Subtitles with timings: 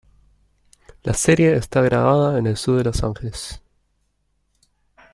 [1.03, 3.61] La serie esta grabada en el sud de Los Angeles.